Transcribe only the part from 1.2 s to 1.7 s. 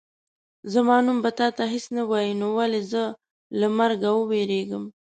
به تا ته